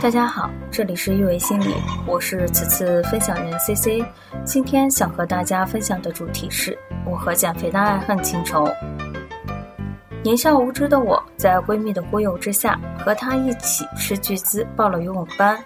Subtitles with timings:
[0.00, 1.74] 大家好，这里是育维心理，
[2.06, 4.04] 我是此次分享人 C C。
[4.44, 8.68] 今天想和大家分享的主题是我和减肥的爱恨情仇。
[10.22, 15.58] 年少无知的我在闺蜜的忽悠之下，和她一起斥巨资报了游泳班，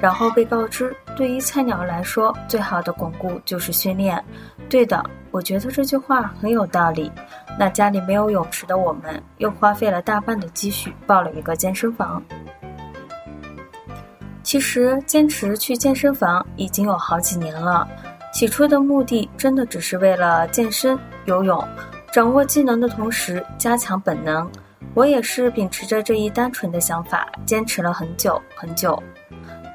[0.00, 4.22] 然后被告知，对于菜鸟来说，最好的巩固就是训练。
[4.68, 7.10] 对的，我觉得这句话很有道理。
[7.58, 12.22] 那家里没有泳池的我们，又花费了大半的积蓄报了一个健身房。
[14.44, 17.88] 其实坚持去健身房已经有好几年了，
[18.32, 21.66] 起初的目的真的只是为了健身、游泳，
[22.12, 24.48] 掌握技能的同时加强本能。
[24.92, 29.02] 我也是秉持着这一单纯的想法，坚持了很久很久。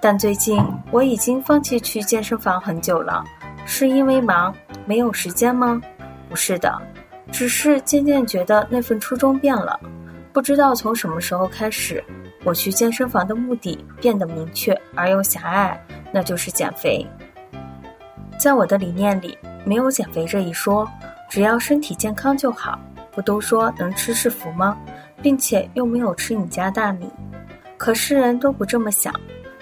[0.01, 3.23] 但最近我已经放弃去健身房很久了，
[3.65, 5.81] 是因为忙没有时间吗？
[6.29, 6.79] 不是的，
[7.31, 9.77] 只是渐渐觉得那份初衷变了。
[10.31, 12.01] 不知道从什么时候开始。
[12.49, 15.79] 我去健身房的目的变得明确而又狭隘，
[16.11, 17.05] 那就是减肥。
[18.39, 20.89] 在我的理念里，没有减肥这一说，
[21.29, 22.79] 只要身体健康就好。
[23.11, 24.75] 不都说能吃是福吗？
[25.21, 27.07] 并且又没有吃你家大米。
[27.77, 29.13] 可是人都不这么想，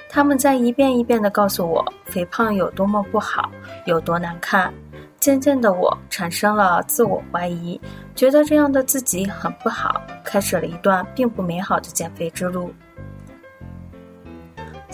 [0.10, 3.52] 他们在一遍一遍地告诉我肥胖有多么不好，
[3.86, 4.74] 有多难看。
[5.20, 7.82] 渐渐的，我产生了自我怀疑，
[8.16, 12.72] 觉得这样的自己很不好，开始了一段并不美好的减肥之路。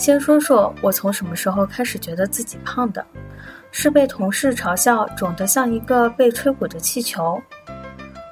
[0.03, 3.05] 先说说我从什么时候开始觉得自己胖的，
[3.71, 7.41] 是被同事嘲笑肿得像一个被吹鼓的气球，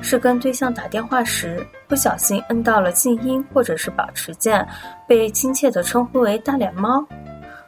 [0.02, 4.68] 是跟对象打电话时不小心摁到了静音或者是保持键，
[5.08, 7.08] 被亲切的称呼为大脸猫，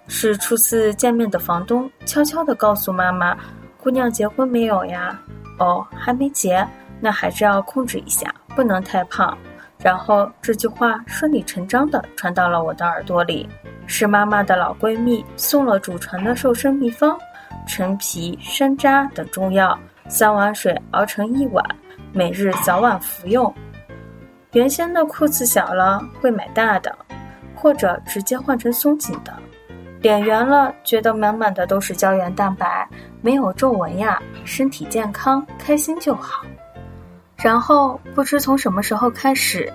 [0.09, 3.37] 是初次见面的房东悄悄地告诉妈妈。
[3.81, 5.17] 姑娘结婚没有呀？
[5.59, 6.67] 哦，还没结，
[6.99, 9.37] 那还是要控制一下，不能太胖。
[9.79, 13.47] 然后这句话顺理成章地传到了我的耳朵里。
[13.85, 17.17] 是妈妈的老闺蜜送了祖传的瘦身秘方，
[17.67, 19.77] 陈皮、山楂等中药，
[20.07, 21.63] 三碗水熬成一碗，
[22.11, 23.53] 每日早晚服用。
[24.51, 26.95] 原先的裤子小了会买大的，
[27.55, 29.33] 或者直接换成松紧的。
[30.01, 32.87] 脸圆了，觉得满满的都是胶原蛋白，
[33.21, 36.43] 没有皱纹呀，身体健康，开心就好。
[37.37, 39.71] 然后不知从什么时候开始，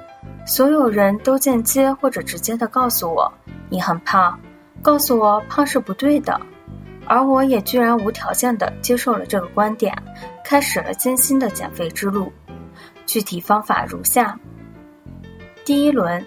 [0.48, 3.31] 所有人都间接或者直接的告诉我
[3.69, 4.41] 你很胖，
[4.81, 6.41] 告诉我胖是不对的，
[7.06, 9.94] 而我也居然无条件的接受了这个观点，
[10.42, 12.32] 开始了艰辛的减肥之路。
[13.04, 14.41] 具体方法如下：
[15.66, 16.25] 第一轮，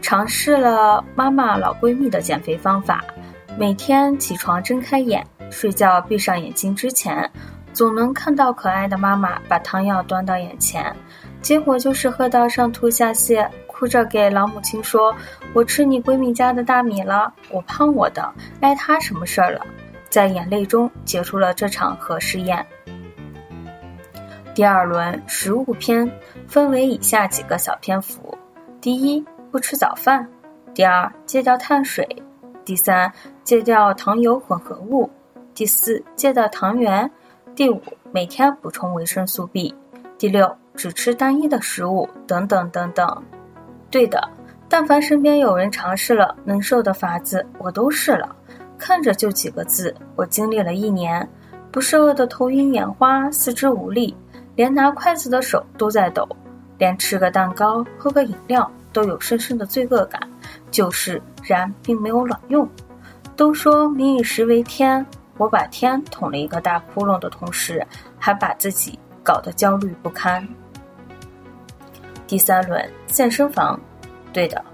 [0.00, 3.04] 尝试了妈妈老闺蜜的减肥方法。
[3.58, 7.28] 每天起床睁开眼，睡觉闭上眼睛之前，
[7.72, 10.94] 总能看到可爱的妈妈把汤药端到眼前，
[11.42, 13.48] 结果就是喝到上吐下泻，
[13.84, 15.14] 哭着给老母亲说
[15.52, 19.60] ：“我吃你闺蜜家的大米了，我胖我的，碍她什么事儿了？”
[20.08, 22.64] 在眼泪中结束了这场核试验。
[24.54, 26.10] 第二轮食物篇
[26.48, 28.34] 分为以下几个小篇幅：
[28.80, 30.24] 第一，不吃早饭；
[30.72, 32.08] 第二，戒掉碳水。
[32.64, 33.12] 第三，
[33.42, 35.06] 戒掉糖油混合物；
[35.54, 37.06] 第四，戒掉糖原；
[37.54, 39.74] 第五，每天补充维生素 B；
[40.16, 43.22] 第六，只吃单一的食物，等等等等。
[43.94, 44.20] 对的，
[44.68, 48.34] 但凡身边有人尝试了能瘦的法子，我都试了。
[48.76, 51.24] 看着就几个字，我经历了一年，
[51.70, 54.12] 不是饿得头晕眼花、四肢无力，
[54.56, 56.28] 连拿筷子的手都在抖，
[56.76, 60.20] 连吃个蛋糕、喝个饮料都有深深的罪恶感。
[60.72, 62.68] 就是然，并没有卵用。
[63.36, 65.06] 都说民以食为天，
[65.38, 67.80] 我把天捅了一个大窟窿的同时，
[68.18, 70.44] 还把自己搞得焦虑不堪。
[72.26, 73.78] 第三轮健身房，
[74.32, 74.64] 对的，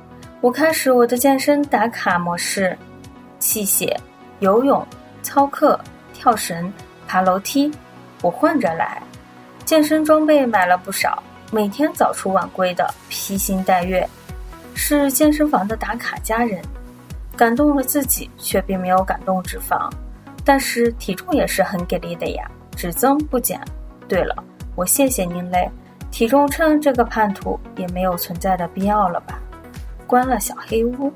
[0.40, 2.76] 我开始我的健身打卡模式，
[3.38, 3.96] 器械、
[4.38, 4.86] 游泳、
[5.22, 5.78] 操课、
[6.12, 6.72] 跳绳、
[7.06, 7.70] 爬楼梯，
[8.22, 9.02] 我换着来。
[9.64, 11.22] 健身装备买了不少，
[11.52, 14.08] 每天早出晚归的披星戴月。
[14.74, 16.62] 是健身房的打卡家人，
[17.36, 19.90] 感动了自己，却并没有感动脂肪。
[20.44, 23.60] 但是体重也是很给力的呀，只增不减。
[24.08, 24.34] 对了，
[24.74, 25.70] 我谢谢您嘞，
[26.10, 29.38] 体重秤这个叛徒也没有存在的必要了吧？
[30.06, 31.12] 关了小黑屋，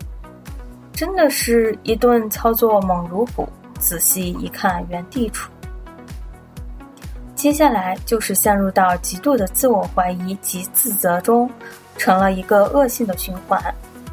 [0.93, 3.49] 真的是一顿操作猛如虎，
[3.79, 5.51] 仔细一看原地处。
[7.35, 11.51] 接下来就是陷入到极度的自我怀疑及自责中。
[11.97, 13.63] 成了一个恶性的循环，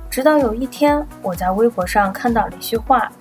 [0.08, 3.12] 直到有一天，我在微博上看到了一句话：“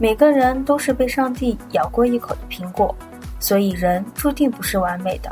[0.00, 2.96] 每个人都是被上帝咬过一口的苹果，
[3.38, 5.30] 所以人注定不是完美的。”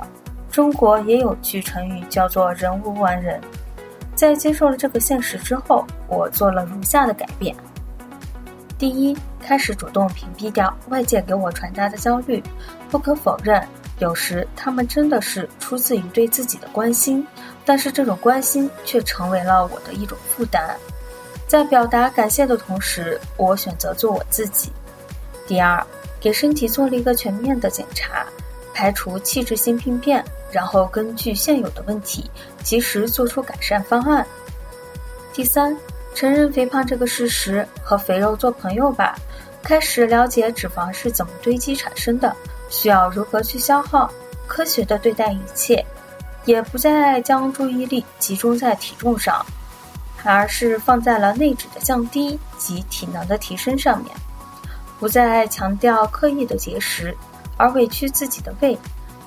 [0.57, 3.39] 中国也有句成语叫做“人无完人”，
[4.17, 7.55] 在接受了这个现实之后，我做了如下的改变：
[8.79, 12.43] 第一，开始主动屏蔽掉外界给我传达的焦虑。
[12.91, 13.63] 不可否认，
[13.99, 17.27] 有时他们真的是出自于对自己的关心，
[17.67, 20.75] 但是这种关心却成为了我的一种负担。
[21.47, 24.73] 在表达感谢的同时，我选择做我自己。
[25.47, 25.87] 第二，
[26.19, 28.25] 给身体做了一个全面的检查，
[28.73, 32.31] 排除器质性病变，然后根据现有的问题，
[32.63, 34.27] 及时做出改善方案。
[35.33, 35.77] 第三，
[36.15, 39.17] 承认肥胖这个事实，和肥肉做朋友吧，
[39.63, 42.35] 开始了解脂肪是怎么堆积产生的，
[42.71, 44.11] 需要如何去消耗，
[44.47, 45.85] 科学的对待一切，
[46.45, 49.45] 也不再将注意力集中在体重上。
[50.29, 54.13] 而是放在了内脂的降低及体能的提升上面，
[54.99, 57.17] 不再强调刻意的节食，
[57.57, 58.77] 而委屈自己的胃，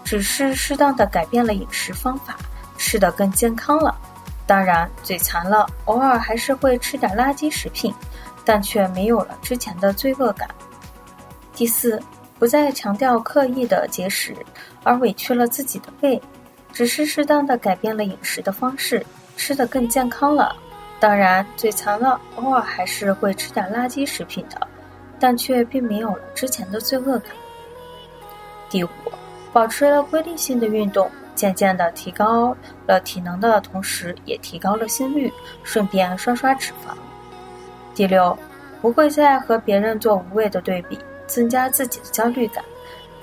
[0.04, 2.38] 只是适当的改变了饮食方法，
[2.78, 3.96] 吃得更健康了。
[4.48, 7.94] 当然，嘴馋了，偶尔还是会吃点垃圾食品，
[8.44, 10.50] 但却没有了之前的罪恶感。
[11.54, 12.02] 第四，
[12.40, 14.36] 不再强调刻意的节食，
[14.84, 16.20] 而委屈了自己的胃，
[16.74, 19.06] 只是适当的改变了饮食的方式，
[19.38, 20.56] 吃得更健康了。
[21.00, 24.68] 当然，嘴馋了，偶尔还是会吃点垃圾食品的，
[25.20, 27.32] 但却并没有了之前的罪恶感。
[28.70, 28.90] 第五，
[29.60, 32.56] 保持了规律性的运动，渐渐的提高
[32.88, 35.30] 了体能的同时，也提高了心率，
[35.64, 36.96] 顺便刷刷脂肪。
[37.94, 38.40] 第六，
[38.82, 40.98] 不会再和别人做无谓的对比，
[41.28, 42.64] 增加自己的焦虑感，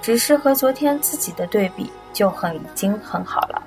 [0.02, 3.62] 只是和昨天自己的对比就很已经很好了。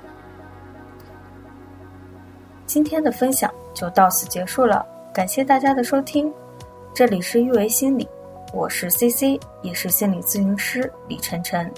[2.66, 6.32] 今天的分享就到此结束了，感谢大家的收听。
[6.94, 8.08] 这里是育为心理，
[8.54, 11.68] 我是 C C，也是心理咨询师李晨晨。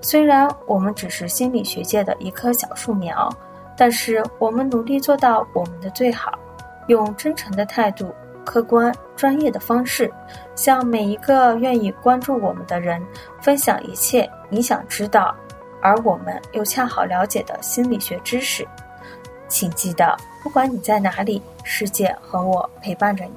[0.00, 3.28] 虽然我们只是心理学界的一棵小树苗，
[3.76, 6.38] 但是我们努力做到我们的最好，
[6.88, 8.14] 用真诚的态度、
[8.44, 10.12] 客观专业的方式，
[10.54, 13.02] 向每一个愿意关注我们的人
[13.40, 15.34] 分享一切你想知道，
[15.82, 18.66] 而我们又恰好了解的心理学知识。
[19.48, 20.16] 请记得。
[20.42, 23.32] 不管你在哪里，世界和我陪伴着你。